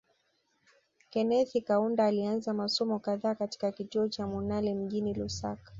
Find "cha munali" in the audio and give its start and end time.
4.07-4.73